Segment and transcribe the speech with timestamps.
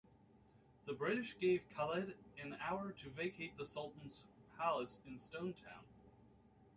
[0.87, 4.23] The British gave Khalid an hour to vacate the Sultan's
[4.57, 5.83] palace in Stone Town.